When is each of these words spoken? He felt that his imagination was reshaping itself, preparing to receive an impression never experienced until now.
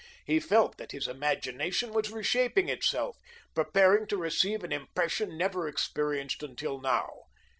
He 0.25 0.39
felt 0.39 0.79
that 0.79 0.93
his 0.93 1.07
imagination 1.07 1.93
was 1.93 2.09
reshaping 2.09 2.69
itself, 2.69 3.19
preparing 3.53 4.07
to 4.07 4.17
receive 4.17 4.63
an 4.63 4.71
impression 4.71 5.37
never 5.37 5.67
experienced 5.67 6.41
until 6.41 6.81
now. 6.81 7.25